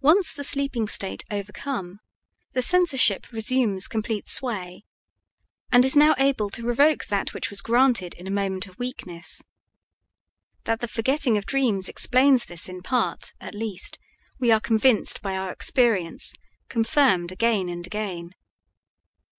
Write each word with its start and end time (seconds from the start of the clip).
Once 0.00 0.32
the 0.32 0.44
sleeping 0.44 0.88
state 0.88 1.24
overcome, 1.30 2.00
the 2.52 2.62
censorship 2.62 3.30
resumes 3.32 3.86
complete 3.86 4.26
sway, 4.26 4.82
and 5.70 5.84
is 5.84 5.94
now 5.94 6.14
able 6.16 6.48
to 6.48 6.66
revoke 6.66 7.04
that 7.04 7.34
which 7.34 7.50
was 7.50 7.60
granted 7.60 8.14
in 8.14 8.26
a 8.26 8.30
moment 8.30 8.66
of 8.66 8.78
weakness. 8.78 9.42
That 10.64 10.80
the 10.80 10.88
forgetting 10.88 11.36
of 11.36 11.44
dreams 11.44 11.90
explains 11.90 12.46
this 12.46 12.66
in 12.66 12.80
part, 12.80 13.34
at 13.42 13.54
least, 13.54 13.98
we 14.40 14.50
are 14.50 14.58
convinced 14.58 15.20
by 15.20 15.36
our 15.36 15.50
experience, 15.50 16.34
confirmed 16.70 17.30
again 17.30 17.68
and 17.68 17.86
again. 17.86 18.34